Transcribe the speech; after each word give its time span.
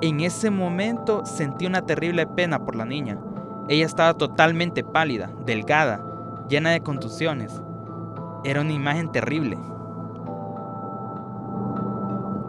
En 0.00 0.20
ese 0.20 0.50
momento 0.50 1.26
sentí 1.26 1.66
una 1.66 1.82
terrible 1.82 2.24
pena 2.24 2.64
por 2.64 2.76
la 2.76 2.84
niña. 2.84 3.18
Ella 3.68 3.84
estaba 3.84 4.14
totalmente 4.14 4.84
pálida, 4.84 5.32
delgada, 5.44 6.46
llena 6.48 6.70
de 6.70 6.82
contusiones. 6.82 7.60
Era 8.44 8.60
una 8.60 8.72
imagen 8.72 9.10
terrible. 9.10 9.58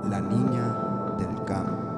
La 0.08 0.22
niña 0.22 0.78
del 1.18 1.44
campo. 1.46 1.90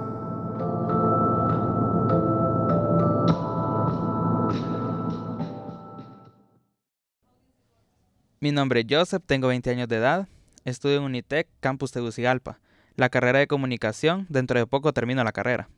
Mi 8.40 8.54
nombre 8.54 8.80
es 8.80 8.86
Joseph, 8.90 9.24
tengo 9.26 9.50
20 9.50 9.70
años 9.70 9.90
de 9.90 9.98
edad, 9.98 10.30
estudio 10.64 11.00
en 11.00 11.04
Unitec, 11.04 11.50
campus 11.60 11.92
Tegucigalpa, 11.92 12.60
la 13.02 13.10
carrera 13.10 13.40
de 13.40 13.48
comunicación, 13.48 14.28
dentro 14.30 14.60
de 14.60 14.68
poco 14.68 14.94
termino 14.94 15.24
la 15.24 15.32
carrera. 15.32 15.70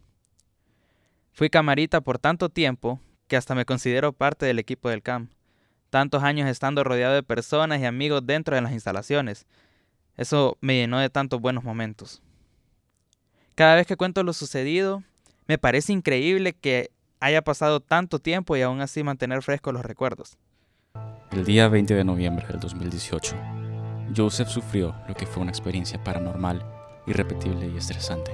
Fui 1.32 1.50
camarita 1.50 2.02
por 2.02 2.20
tanto 2.20 2.50
tiempo 2.50 3.00
que 3.30 3.38
hasta 3.38 3.56
me 3.56 3.64
considero 3.64 4.12
parte 4.12 4.46
del 4.46 4.60
equipo 4.60 4.90
del 4.90 5.02
CAM, 5.02 5.30
tantos 5.90 6.22
años 6.22 6.50
estando 6.50 6.84
rodeado 6.84 7.14
de 7.14 7.24
personas 7.24 7.80
y 7.80 7.86
amigos 7.86 8.26
dentro 8.26 8.58
de 8.58 8.62
las 8.62 8.74
instalaciones. 8.74 9.48
Eso 10.18 10.58
me 10.60 10.76
llenó 10.76 11.00
de 11.00 11.10
tantos 11.10 11.40
buenos 11.40 11.64
momentos. 11.64 12.22
Cada 13.56 13.76
vez 13.76 13.88
que 13.88 13.96
cuento 13.96 14.22
lo 14.24 14.34
sucedido, 14.34 15.02
me 15.48 15.58
parece 15.58 15.94
increíble 15.94 16.52
que 16.52 16.92
haya 17.22 17.42
pasado 17.42 17.80
tanto 17.80 18.20
tiempo 18.20 18.58
y 18.58 18.64
aún 18.64 18.82
así 18.82 19.02
mantener 19.02 19.42
frescos 19.44 19.74
los 19.74 19.86
recuerdos. 19.86 20.38
El 21.32 21.46
día 21.46 21.70
20 21.70 21.96
de 21.96 22.04
noviembre 22.04 22.46
del 22.48 22.60
2018, 22.60 23.38
Joseph 24.14 24.50
sufrió 24.50 24.94
lo 25.08 25.16
que 25.16 25.26
fue 25.26 25.42
una 25.42 25.52
experiencia 25.52 26.04
paranormal, 26.04 26.83
irrepetible 27.06 27.68
y 27.68 27.78
estresante. 27.78 28.32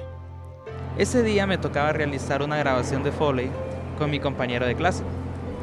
Ese 0.98 1.22
día 1.22 1.46
me 1.46 1.58
tocaba 1.58 1.92
realizar 1.92 2.42
una 2.42 2.56
grabación 2.56 3.02
de 3.02 3.12
Foley 3.12 3.50
con 3.98 4.10
mi 4.10 4.20
compañero 4.20 4.66
de 4.66 4.74
clase, 4.74 5.02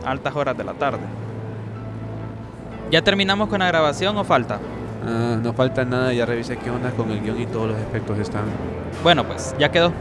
a 0.06 0.12
altas 0.12 0.36
horas 0.36 0.58
de 0.58 0.64
la 0.64 0.74
tarde. 0.74 1.02
¿Ya 2.92 3.02
terminamos 3.02 3.50
con 3.50 3.60
la 3.60 3.68
grabación 3.68 4.18
o 4.18 4.24
falta? 4.24 4.60
Ah, 5.06 5.38
no 5.42 5.54
falta 5.54 5.86
nada, 5.86 6.14
ya 6.14 6.26
revisé 6.26 6.58
qué 6.58 6.70
onda 6.70 6.92
con 6.92 7.12
el 7.12 7.22
guion 7.22 7.42
y 7.42 7.46
todos 7.46 7.70
los 7.70 7.80
efectos 7.80 8.18
están. 8.18 8.46
Bueno, 9.04 9.26
pues 9.26 9.56
ya 9.60 9.70
quedó. 9.72 9.92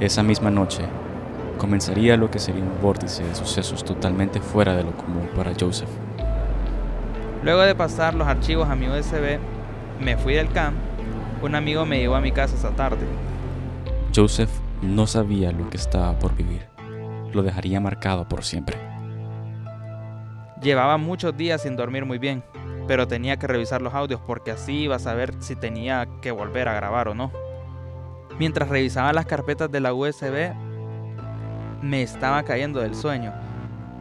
Esa 0.00 0.22
misma 0.22 0.50
noche, 0.50 0.82
comenzaría 1.58 2.16
lo 2.16 2.30
que 2.30 2.38
sería 2.38 2.62
un 2.62 2.80
vórtice 2.82 3.24
de 3.24 3.34
sucesos 3.34 3.84
totalmente 3.84 4.40
fuera 4.40 4.74
de 4.74 4.82
lo 4.82 4.92
común 4.92 5.28
para 5.36 5.52
Joseph. 5.58 5.88
Luego 7.42 7.60
de 7.62 7.74
pasar 7.74 8.14
los 8.14 8.26
archivos 8.26 8.68
a 8.68 8.74
mi 8.74 8.88
USB, 8.88 9.38
me 10.00 10.16
fui 10.16 10.34
del 10.34 10.50
camp. 10.50 10.76
Un 11.44 11.54
amigo 11.54 11.84
me 11.84 11.98
llevó 11.98 12.14
a 12.14 12.22
mi 12.22 12.32
casa 12.32 12.56
esa 12.56 12.70
tarde. 12.70 13.04
Joseph 14.16 14.48
no 14.80 15.06
sabía 15.06 15.52
lo 15.52 15.68
que 15.68 15.76
estaba 15.76 16.18
por 16.18 16.34
vivir. 16.34 16.66
Lo 17.34 17.42
dejaría 17.42 17.80
marcado 17.80 18.26
por 18.26 18.44
siempre. 18.44 18.78
Llevaba 20.62 20.96
muchos 20.96 21.36
días 21.36 21.60
sin 21.60 21.76
dormir 21.76 22.06
muy 22.06 22.16
bien, 22.16 22.42
pero 22.88 23.06
tenía 23.06 23.36
que 23.36 23.46
revisar 23.46 23.82
los 23.82 23.92
audios 23.92 24.22
porque 24.26 24.52
así 24.52 24.84
iba 24.84 24.96
a 24.96 24.98
saber 24.98 25.34
si 25.40 25.54
tenía 25.54 26.08
que 26.22 26.30
volver 26.30 26.66
a 26.66 26.72
grabar 26.72 27.08
o 27.08 27.14
no. 27.14 27.30
Mientras 28.38 28.70
revisaba 28.70 29.12
las 29.12 29.26
carpetas 29.26 29.70
de 29.70 29.80
la 29.80 29.92
USB, 29.92 30.54
me 31.82 32.00
estaba 32.00 32.42
cayendo 32.44 32.80
del 32.80 32.94
sueño, 32.94 33.34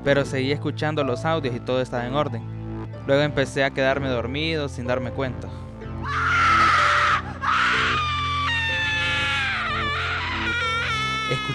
pero 0.05 0.23
seguía 0.23 0.53
escuchando 0.53 1.03
los 1.03 1.25
audios 1.25 1.53
y 1.53 1.59
todo 1.59 1.81
estaba 1.81 2.07
en 2.07 2.13
orden. 2.13 2.41
Luego 3.05 3.21
empecé 3.21 3.65
a 3.65 3.71
quedarme 3.71 4.07
dormido 4.07 4.69
sin 4.69 4.87
darme 4.87 5.11
cuenta. 5.11 5.49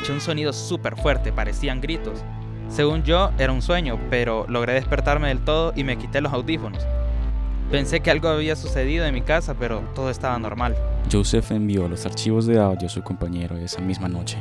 Escuché 0.08 0.20
un 0.20 0.24
sonido 0.24 0.54
súper 0.54 0.96
fuerte, 0.96 1.32
parecían 1.32 1.82
gritos. 1.82 2.24
Según 2.70 3.02
yo, 3.02 3.30
era 3.36 3.52
un 3.52 3.60
sueño, 3.60 3.98
pero 4.08 4.46
logré 4.48 4.72
despertarme 4.72 5.28
del 5.28 5.40
todo 5.40 5.74
y 5.76 5.84
me 5.84 5.98
quité 5.98 6.22
los 6.22 6.32
audífonos. 6.32 6.82
Pensé 7.70 8.00
que 8.00 8.10
algo 8.10 8.30
había 8.30 8.56
sucedido 8.56 9.04
en 9.04 9.12
mi 9.12 9.20
casa, 9.20 9.52
pero 9.52 9.80
todo 9.94 10.08
estaba 10.08 10.38
normal. 10.38 10.74
Joseph 11.12 11.50
envió 11.50 11.86
los 11.88 12.06
archivos 12.06 12.46
de 12.46 12.58
audio 12.58 12.86
a 12.86 12.88
su 12.88 13.02
compañero 13.02 13.58
esa 13.58 13.82
misma 13.82 14.08
noche. 14.08 14.38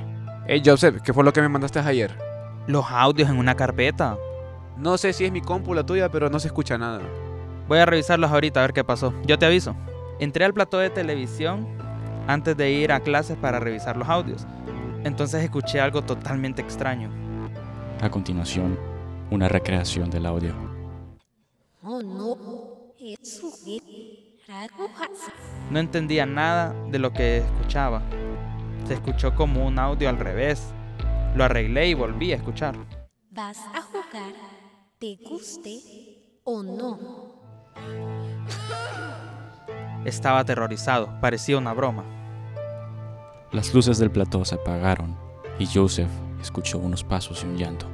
Hey 0.48 0.62
Joseph, 0.66 1.02
¿qué 1.04 1.12
fue 1.12 1.26
lo 1.26 1.34
que 1.34 1.42
me 1.42 1.50
mandaste 1.50 1.80
ayer? 1.80 2.18
Los 2.68 2.86
audios 2.90 3.30
en 3.30 3.38
una 3.38 3.56
carpeta. 3.56 4.16
No 4.78 4.98
sé 4.98 5.12
si 5.12 5.26
es 5.26 5.34
mi 5.34 5.42
compu 5.42 5.74
la 5.74 5.86
tuya, 5.86 6.08
pero 6.08 6.30
no 6.30 6.40
se 6.40 6.48
escucha 6.48 6.78
nada. 6.78 7.02
Voy 7.68 7.80
a 7.80 7.86
revisarlos 7.86 8.32
ahorita 8.32 8.62
a 8.62 8.68
ver 8.68 8.74
qué 8.74 8.86
pasó. 8.86 9.14
Yo 9.26 9.38
te 9.38 9.46
aviso. 9.46 9.76
Entré 10.22 10.46
al 10.46 10.54
plató 10.54 10.78
de 10.78 10.92
televisión 10.92 11.68
antes 12.26 12.56
de 12.56 12.72
ir 12.72 12.94
a 12.94 13.02
clases 13.02 13.36
para 13.36 13.60
revisar 13.60 13.98
los 13.98 14.08
audios. 14.08 14.48
Entonces 15.04 15.44
escuché 15.44 15.80
algo 15.80 16.02
totalmente 16.02 16.62
extraño. 16.62 17.10
A 18.02 18.10
continuación, 18.10 18.78
una 19.32 19.48
recreación 19.48 20.10
del 20.10 20.26
audio. 20.26 20.54
No 25.72 25.80
entendía 25.80 26.26
nada 26.26 26.74
de 26.90 27.00
lo 27.00 27.12
que 27.12 27.38
escuchaba. 27.38 28.02
Se 28.86 28.94
escuchó 28.96 29.36
como 29.36 29.66
un 29.66 29.80
audio 29.80 30.10
al 30.10 30.18
revés. 30.18 30.74
Lo 31.36 31.44
arreglé 31.44 31.90
y 31.90 31.94
volví 31.94 32.32
a 32.32 32.36
escuchar. 32.38 32.76
¿Vas 33.32 33.60
a 33.74 33.82
jugar? 33.82 34.34
¿Te 34.98 35.18
guste 35.24 35.80
o 36.44 36.64
no? 36.64 37.00
Estaba 40.06 40.40
aterrorizado, 40.40 41.20
parecía 41.20 41.58
una 41.58 41.74
broma. 41.74 42.17
Las 43.58 43.74
luces 43.74 43.98
del 43.98 44.12
plató 44.12 44.46
se 44.46 44.54
apagaron 44.54 45.18
y 45.58 45.66
Joseph 45.66 46.12
escuchó 46.40 46.78
unos 46.78 47.04
pasos 47.04 47.44
y 47.44 47.48
un 47.48 47.58
llanto. 47.58 47.88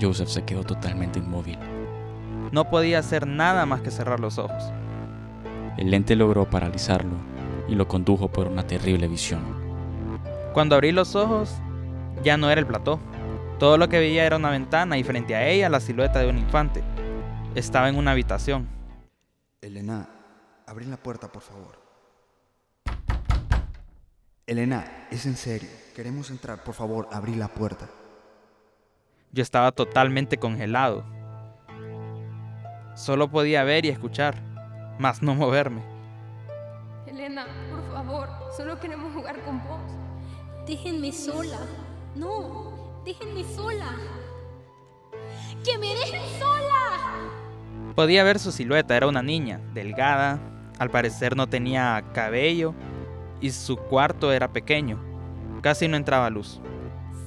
Joseph 0.00 0.28
se 0.28 0.44
quedó 0.44 0.62
totalmente 0.62 1.18
inmóvil. 1.18 1.58
No 2.52 2.70
podía 2.70 3.00
hacer 3.00 3.26
nada 3.26 3.66
más 3.66 3.80
que 3.80 3.90
cerrar 3.90 4.20
los 4.20 4.38
ojos. 4.38 4.62
El 5.78 5.90
lente 5.90 6.14
logró 6.14 6.48
paralizarlo 6.48 7.16
y 7.66 7.74
lo 7.74 7.88
condujo 7.88 8.28
por 8.28 8.46
una 8.46 8.64
terrible 8.64 9.08
visión. 9.08 9.42
Cuando 10.54 10.76
abrí 10.76 10.92
los 10.92 11.16
ojos, 11.16 11.56
ya 12.22 12.36
no 12.36 12.50
era 12.50 12.60
el 12.60 12.68
plató. 12.68 13.00
Todo 13.58 13.78
lo 13.78 13.88
que 13.88 13.98
veía 13.98 14.24
era 14.24 14.36
una 14.36 14.50
ventana 14.50 14.96
y 14.96 15.02
frente 15.02 15.34
a 15.34 15.48
ella 15.48 15.68
la 15.68 15.80
silueta 15.80 16.20
de 16.20 16.30
un 16.30 16.38
infante. 16.38 16.84
Estaba 17.56 17.88
en 17.88 17.96
una 17.96 18.12
habitación. 18.12 18.68
Elena, 19.60 20.08
abrí 20.68 20.86
la 20.86 20.98
puerta, 20.98 21.32
por 21.32 21.42
favor. 21.42 21.85
Elena, 24.48 25.08
es 25.10 25.26
en 25.26 25.36
serio. 25.36 25.68
Queremos 25.96 26.30
entrar, 26.30 26.62
por 26.62 26.74
favor, 26.74 27.08
abrí 27.10 27.34
la 27.34 27.48
puerta. 27.48 27.88
Yo 29.32 29.42
estaba 29.42 29.72
totalmente 29.72 30.36
congelado. 30.36 31.04
Solo 32.94 33.28
podía 33.28 33.64
ver 33.64 33.84
y 33.84 33.88
escuchar, 33.88 34.40
más 35.00 35.20
no 35.20 35.34
moverme. 35.34 35.82
Elena, 37.08 37.44
por 37.72 37.92
favor, 37.92 38.28
solo 38.56 38.78
queremos 38.78 39.12
jugar 39.12 39.42
con 39.42 39.58
vos. 39.64 39.80
Déjenme 40.64 41.10
sola. 41.10 41.58
No, 42.14 43.02
déjenme 43.04 43.42
sola. 43.42 43.96
¡Que 45.64 45.76
me 45.76 45.88
dejen 45.88 46.22
sola! 46.38 47.92
Podía 47.96 48.22
ver 48.22 48.38
su 48.38 48.52
silueta, 48.52 48.96
era 48.96 49.08
una 49.08 49.24
niña, 49.24 49.60
delgada, 49.74 50.38
al 50.78 50.90
parecer 50.90 51.36
no 51.36 51.48
tenía 51.48 52.04
cabello 52.12 52.74
y 53.40 53.50
su 53.50 53.76
cuarto 53.76 54.32
era 54.32 54.48
pequeño, 54.48 54.98
casi 55.62 55.88
no 55.88 55.96
entraba 55.96 56.30
luz. 56.30 56.60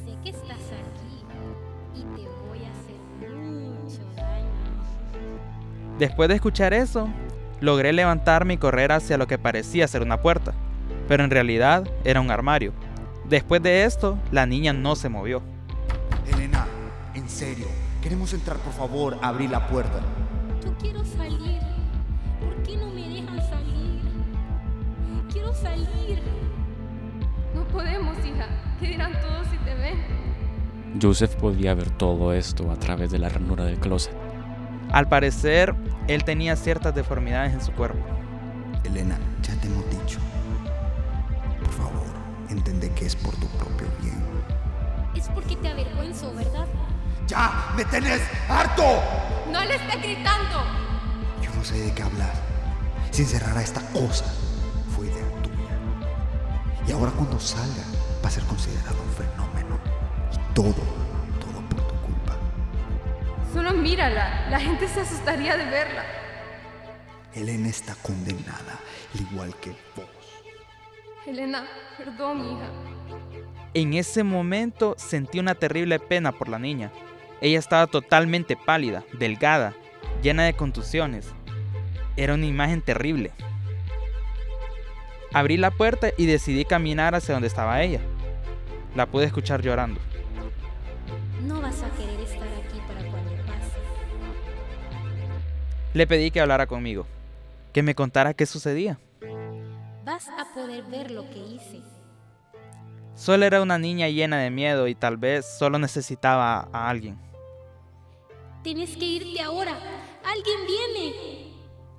Sé 0.06 0.18
que 0.24 0.30
estás 0.30 0.52
aquí 0.52 1.24
y 1.96 2.02
te 2.02 2.28
voy 2.48 2.64
a 2.64 2.72
hacer 2.72 3.30
mucho 3.30 4.02
daño. 4.16 4.48
Después 5.98 6.30
de 6.30 6.36
escuchar 6.36 6.74
eso, 6.74 7.10
logré 7.62 7.94
levantarme 7.94 8.56
y 8.56 8.58
correr 8.58 8.92
hacia 8.92 9.18
lo 9.18 9.28
que 9.28 9.38
parecía 9.38 9.88
ser 9.88 10.02
una 10.02 10.22
puerta, 10.22 10.54
pero 11.08 11.24
en 11.24 11.32
realidad 11.32 11.88
era 12.04 12.22
un 12.22 12.32
armario. 12.32 12.74
Después 13.28 13.62
de 13.62 13.84
esto, 13.84 14.18
la 14.32 14.46
niña 14.46 14.74
no 14.74 14.96
se 14.96 15.10
movió. 15.10 15.42
Elena, 16.34 16.66
en 17.14 17.30
serio. 17.30 17.68
Queremos 18.02 18.34
entrar, 18.34 18.58
por 18.58 18.74
favor, 18.74 19.18
abrí 19.22 19.48
la 19.48 19.68
puerta. 19.68 20.00
Yo 20.64 20.74
quiero 20.78 21.04
salir. 21.04 21.60
¿Por 22.40 22.64
qué 22.64 22.78
no 22.78 22.88
me? 22.88 23.09
Quiero 25.50 25.56
salir. 25.56 26.22
No 27.56 27.64
podemos, 27.68 28.16
hija. 28.26 28.48
¿Qué 28.80 28.88
dirán 28.88 29.14
todos 29.20 29.48
si 29.48 29.58
te 29.58 29.74
ven? 29.74 29.98
Joseph 31.02 31.36
podía 31.36 31.74
ver 31.74 31.90
todo 31.90 32.34
esto 32.34 32.72
a 32.72 32.76
través 32.76 33.10
de 33.10 33.20
la 33.20 33.30
ranura 33.30 33.66
del 33.66 33.80
closet. 33.80 34.14
Al 34.92 35.08
parecer, 35.08 35.76
él 36.08 36.24
tenía 36.24 36.56
ciertas 36.56 36.94
deformidades 36.94 37.54
en 37.54 37.62
su 37.62 37.72
cuerpo. 37.72 38.00
Elena, 38.84 39.18
ya 39.42 39.56
te 39.56 39.68
hemos 39.68 39.90
dicho. 39.90 40.20
Por 41.60 41.72
favor, 41.72 42.06
entende 42.50 42.92
que 42.92 43.06
es 43.06 43.16
por 43.16 43.36
tu 43.36 43.48
propio 43.48 43.88
bien. 44.02 44.24
Es 45.16 45.30
porque 45.30 45.56
te 45.56 45.70
avergüenzo, 45.70 46.34
¿verdad? 46.36 46.68
¡Ya! 47.28 47.74
¡Me 47.76 47.86
tenés 47.86 48.22
harto! 48.48 48.84
¡No 49.52 49.64
le 49.64 49.76
estés 49.76 50.02
gritando! 50.02 50.64
Yo 51.42 51.54
no 51.56 51.64
sé 51.64 51.80
de 51.80 51.94
qué 51.94 52.04
hablar. 52.04 52.34
Si 53.12 53.24
encerrar 53.24 53.58
a 53.58 53.62
esta 53.62 53.82
cosa. 53.92 54.26
Y 56.90 56.92
ahora 56.92 57.12
cuando 57.12 57.40
salga 57.40 57.84
va 58.24 58.30
a 58.30 58.32
ser 58.32 58.44
considerado 58.46 58.98
un 59.04 59.12
fenómeno. 59.12 59.80
Y 60.34 60.54
todo, 60.56 60.74
todo 60.74 61.70
por 61.70 61.88
tu 61.88 61.96
culpa. 62.02 62.36
Solo 63.54 63.74
mírala. 63.74 64.50
La 64.50 64.60
gente 64.60 64.88
se 64.88 65.02
asustaría 65.02 65.56
de 65.56 65.66
verla. 65.66 66.04
Elena 67.36 67.70
está 67.70 67.94
condenada, 68.02 68.80
al 69.14 69.22
igual 69.22 69.56
que 69.58 69.70
vos. 69.96 70.08
Elena, 71.28 71.68
perdón, 71.96 72.40
hija. 72.40 72.72
En 73.76 73.94
ese 73.94 74.24
momento 74.24 74.96
sentí 74.98 75.40
una 75.40 75.54
terrible 75.54 76.00
pena 76.00 76.32
por 76.32 76.50
la 76.50 76.58
niña. 76.58 76.92
Ella 77.40 77.60
estaba 77.60 77.86
totalmente 77.86 78.58
pálida, 78.58 79.04
delgada, 79.14 79.76
llena 80.24 80.44
de 80.44 80.56
contusiones. 80.56 81.28
Era 82.18 82.34
una 82.34 82.48
imagen 82.48 82.82
terrible. 82.82 83.32
Abrí 85.34 85.58
la 85.58 85.72
puerta 85.72 86.10
y 86.18 86.26
decidí 86.26 86.66
caminar 86.66 87.14
hacia 87.14 87.34
donde 87.34 87.48
estaba 87.48 87.82
ella. 87.84 88.02
La 88.96 89.06
pude 89.06 89.26
escuchar 89.26 89.62
llorando. 89.62 90.00
No 91.46 91.62
vas 91.62 91.84
a 91.84 91.90
querer 91.92 92.20
estar 92.22 92.48
aquí 92.48 92.80
para 92.88 93.02
cuando 93.10 93.32
pase. 93.46 93.78
Le 95.94 96.08
pedí 96.08 96.32
que 96.32 96.42
hablara 96.42 96.66
conmigo, 96.66 97.06
que 97.74 97.84
me 97.84 97.94
contara 97.94 98.34
qué 98.34 98.46
sucedía. 98.46 99.00
Vas 100.04 100.28
a 100.30 100.52
poder 100.56 100.84
ver 100.86 101.12
lo 101.12 101.30
que 101.30 101.38
hice. 101.38 101.82
Solo 103.14 103.46
era 103.46 103.62
una 103.62 103.78
niña 103.78 104.08
llena 104.08 104.40
de 104.40 104.50
miedo 104.50 104.88
y 104.88 104.96
tal 104.96 105.18
vez 105.18 105.46
solo 105.46 105.78
necesitaba 105.78 106.70
a 106.74 106.90
alguien. 106.90 107.20
Tienes 108.64 108.98
que 108.98 109.06
irte 109.06 109.42
ahora. 109.42 109.78
Alguien 110.26 110.60
viene. 110.66 111.54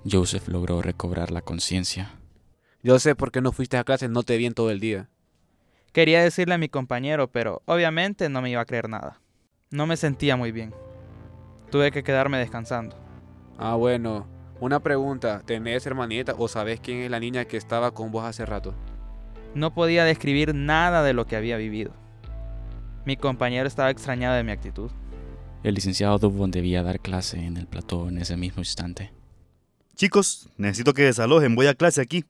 Joseph 0.09 0.47
logró 0.47 0.81
recobrar 0.81 1.31
la 1.31 1.41
conciencia. 1.41 2.20
Yo 2.83 2.97
sé 2.99 3.15
por 3.15 3.31
qué 3.31 3.41
no 3.41 3.51
fuiste 3.51 3.77
a 3.77 3.83
clase, 3.83 4.07
no 4.07 4.23
te 4.23 4.37
vi 4.37 4.47
en 4.47 4.53
todo 4.53 4.71
el 4.71 4.79
día. 4.79 5.07
Quería 5.91 6.23
decirle 6.23 6.55
a 6.55 6.57
mi 6.57 6.69
compañero, 6.69 7.31
pero 7.31 7.61
obviamente 7.65 8.29
no 8.29 8.41
me 8.41 8.49
iba 8.49 8.61
a 8.61 8.65
creer 8.65 8.89
nada. 8.89 9.21
No 9.69 9.85
me 9.85 9.97
sentía 9.97 10.35
muy 10.35 10.51
bien. 10.51 10.73
Tuve 11.69 11.91
que 11.91 12.03
quedarme 12.03 12.37
descansando. 12.37 12.95
Ah, 13.57 13.75
bueno. 13.75 14.27
Una 14.59 14.79
pregunta, 14.79 15.41
¿tenés 15.45 15.85
hermanita 15.85 16.35
o 16.37 16.47
sabes 16.47 16.79
quién 16.79 16.99
es 16.99 17.11
la 17.11 17.19
niña 17.19 17.45
que 17.45 17.57
estaba 17.57 17.91
con 17.91 18.11
vos 18.11 18.25
hace 18.25 18.45
rato? 18.45 18.75
No 19.55 19.73
podía 19.73 20.05
describir 20.05 20.53
nada 20.53 21.03
de 21.03 21.13
lo 21.13 21.25
que 21.25 21.35
había 21.35 21.57
vivido. 21.57 21.93
Mi 23.05 23.17
compañero 23.17 23.67
estaba 23.67 23.89
extrañado 23.89 24.35
de 24.35 24.43
mi 24.43 24.51
actitud. 24.51 24.91
El 25.63 25.75
licenciado 25.75 26.17
Dubon 26.19 26.51
debía 26.51 26.83
dar 26.83 26.99
clase 26.99 27.43
en 27.43 27.57
el 27.57 27.67
plató 27.67 28.07
en 28.09 28.17
ese 28.17 28.37
mismo 28.37 28.61
instante. 28.61 29.11
Chicos, 29.95 30.49
necesito 30.57 30.93
que 30.93 31.03
desalojen, 31.03 31.55
voy 31.55 31.67
a 31.67 31.75
clase 31.75 32.01
aquí. 32.01 32.25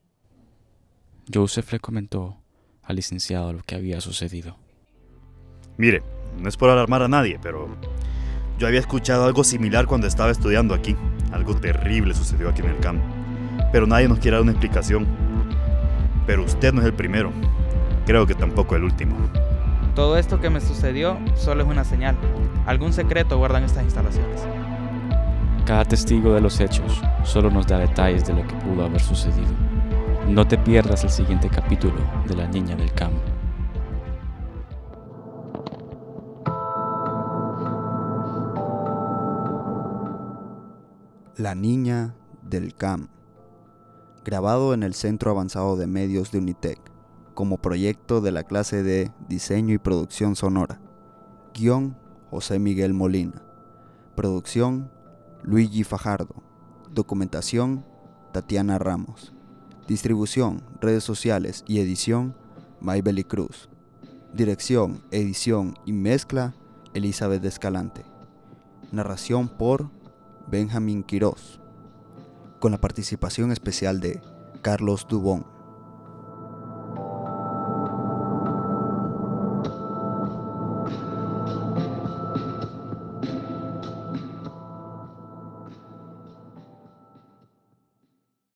Joseph 1.32 1.72
le 1.72 1.80
comentó 1.80 2.36
al 2.82 2.96
licenciado 2.96 3.52
lo 3.52 3.62
que 3.62 3.74
había 3.74 4.00
sucedido. 4.00 4.56
Mire, 5.76 6.02
no 6.38 6.48
es 6.48 6.56
por 6.56 6.70
alarmar 6.70 7.02
a 7.02 7.08
nadie, 7.08 7.38
pero 7.40 7.68
yo 8.58 8.66
había 8.66 8.80
escuchado 8.80 9.24
algo 9.24 9.44
similar 9.44 9.86
cuando 9.86 10.06
estaba 10.06 10.30
estudiando 10.30 10.74
aquí. 10.74 10.96
Algo 11.32 11.54
terrible 11.56 12.14
sucedió 12.14 12.48
aquí 12.48 12.62
en 12.62 12.70
el 12.70 12.78
campo. 12.78 13.04
Pero 13.70 13.86
nadie 13.86 14.08
nos 14.08 14.18
quiere 14.18 14.36
dar 14.36 14.42
una 14.42 14.52
explicación. 14.52 15.06
Pero 16.26 16.44
usted 16.44 16.72
no 16.72 16.80
es 16.80 16.86
el 16.86 16.94
primero. 16.94 17.32
Creo 18.04 18.26
que 18.26 18.34
tampoco 18.34 18.76
el 18.76 18.84
último. 18.84 19.16
Todo 19.94 20.18
esto 20.18 20.40
que 20.40 20.50
me 20.50 20.60
sucedió 20.60 21.18
solo 21.36 21.62
es 21.62 21.68
una 21.68 21.84
señal. 21.84 22.16
Algún 22.66 22.92
secreto 22.92 23.38
guardan 23.38 23.64
estas 23.64 23.84
instalaciones. 23.84 24.42
Cada 25.66 25.84
testigo 25.84 26.34
de 26.34 26.40
los 26.40 26.58
hechos 26.60 27.00
solo 27.24 27.50
nos 27.50 27.66
da 27.66 27.78
detalles 27.78 28.26
de 28.26 28.34
lo 28.34 28.46
que 28.46 28.54
pudo 28.56 28.84
haber 28.84 29.00
sucedido. 29.00 29.71
No 30.28 30.48
te 30.48 30.56
pierdas 30.56 31.04
el 31.04 31.10
siguiente 31.10 31.50
capítulo 31.50 31.96
de 32.26 32.36
La 32.36 32.46
Niña 32.46 32.74
del 32.74 32.92
Campo. 32.92 33.20
La 41.36 41.54
Niña 41.54 42.14
del 42.42 42.74
CAM. 42.74 43.08
Grabado 44.24 44.72
en 44.72 44.84
el 44.84 44.94
Centro 44.94 45.32
Avanzado 45.32 45.76
de 45.76 45.86
Medios 45.86 46.30
de 46.30 46.38
Unitec, 46.38 46.78
como 47.34 47.58
proyecto 47.58 48.20
de 48.20 48.32
la 48.32 48.44
clase 48.44 48.82
de 48.82 49.10
Diseño 49.28 49.74
y 49.74 49.78
Producción 49.78 50.36
Sonora. 50.36 50.80
Guión 51.52 51.98
José 52.30 52.58
Miguel 52.58 52.94
Molina. 52.94 53.42
Producción 54.14 54.90
Luigi 55.42 55.84
Fajardo. 55.84 56.42
Documentación 56.90 57.84
Tatiana 58.32 58.78
Ramos. 58.78 59.34
Distribución, 59.88 60.62
redes 60.80 61.02
sociales 61.02 61.64
y 61.66 61.80
edición 61.80 62.36
Maybeli 62.80 63.24
Cruz. 63.24 63.68
Dirección, 64.32 65.02
edición 65.10 65.76
y 65.84 65.92
mezcla 65.92 66.54
Elizabeth 66.94 67.44
Escalante. 67.44 68.04
Narración 68.92 69.48
por 69.48 69.90
Benjamín 70.46 71.02
Quirós. 71.02 71.60
Con 72.60 72.70
la 72.70 72.80
participación 72.80 73.50
especial 73.50 73.98
de 74.00 74.22
Carlos 74.62 75.06
Dubón. 75.08 75.51